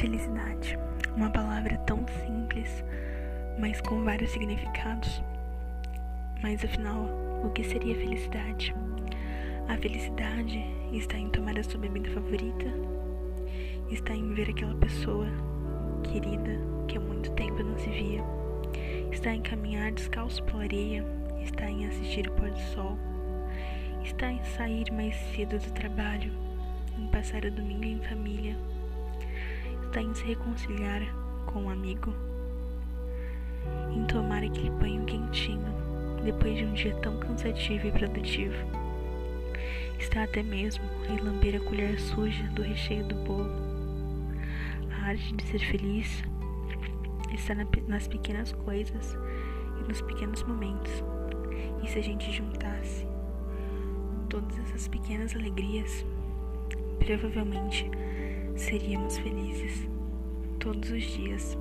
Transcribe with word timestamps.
Felicidade. 0.00 0.78
Uma 1.14 1.28
palavra 1.28 1.76
tão 1.86 1.98
simples, 2.24 2.82
mas 3.58 3.82
com 3.82 4.02
vários 4.02 4.30
significados. 4.30 5.22
Mas 6.42 6.64
afinal, 6.64 7.04
o 7.44 7.50
que 7.50 7.62
seria 7.62 7.94
felicidade? 7.94 8.74
A 9.68 9.76
felicidade 9.76 10.64
está 10.90 11.18
em 11.18 11.28
tomar 11.28 11.58
a 11.58 11.62
sua 11.62 11.80
bebida 11.80 12.08
favorita, 12.12 12.64
está 13.90 14.14
em 14.14 14.32
ver 14.32 14.48
aquela 14.48 14.74
pessoa 14.76 15.26
querida 16.02 16.58
que 16.88 16.96
há 16.96 17.00
muito 17.00 17.30
tempo 17.32 17.62
não 17.62 17.78
se 17.78 17.90
via, 17.90 18.24
está 19.12 19.34
em 19.34 19.42
caminhar 19.42 19.92
descalço 19.92 20.42
pela 20.44 20.62
areia, 20.62 21.04
está 21.42 21.70
em 21.70 21.86
assistir 21.86 22.26
o 22.26 22.32
pôr 22.32 22.48
do 22.48 22.60
sol, 22.72 22.96
está 24.02 24.32
em 24.32 24.42
sair 24.56 24.90
mais 24.92 25.14
cedo 25.36 25.58
do 25.58 25.72
trabalho, 25.74 26.32
em 26.98 27.06
passar 27.08 27.44
o 27.44 27.50
domingo 27.50 27.84
em 27.84 28.00
família 28.00 28.56
está 29.90 30.00
em 30.00 30.14
se 30.14 30.22
reconciliar 30.24 31.02
com 31.46 31.64
um 31.64 31.70
amigo, 31.70 32.14
em 33.92 34.06
tomar 34.06 34.44
aquele 34.44 34.70
banho 34.70 35.04
quentinho 35.04 35.66
depois 36.24 36.56
de 36.56 36.64
um 36.64 36.72
dia 36.74 36.94
tão 36.98 37.18
cansativo 37.18 37.88
e 37.88 37.90
produtivo. 37.90 38.54
Está 39.98 40.22
até 40.22 40.44
mesmo 40.44 40.84
em 41.08 41.16
lamber 41.16 41.56
a 41.56 41.60
colher 41.60 41.98
suja 41.98 42.44
do 42.50 42.62
recheio 42.62 43.04
do 43.04 43.16
bolo. 43.16 43.50
A 44.92 45.06
arte 45.06 45.34
de 45.34 45.42
ser 45.42 45.58
feliz 45.58 46.22
está 47.34 47.56
nas 47.88 48.06
pequenas 48.06 48.52
coisas 48.52 49.18
e 49.80 49.88
nos 49.88 50.00
pequenos 50.02 50.44
momentos. 50.44 51.02
E 51.82 51.88
se 51.88 51.98
a 51.98 52.02
gente 52.02 52.30
juntasse 52.30 53.04
todas 54.28 54.56
essas 54.60 54.86
pequenas 54.86 55.34
alegrias, 55.34 56.06
provavelmente 57.00 57.90
seríamos 58.60 59.18
felizes 59.18 59.88
todos 60.58 60.90
os 60.90 61.02
dias. 61.16 61.58